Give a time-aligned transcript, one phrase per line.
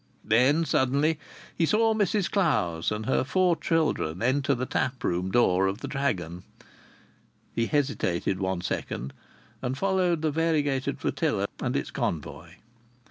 [0.25, 1.19] Then suddenly
[1.55, 5.87] he saw Mrs Clowes and her four children enter the tap room door of the
[5.87, 6.41] Dragon.
[7.53, 9.13] He hesitated one second
[9.61, 12.53] and followed the variegated flotilla and its convoy.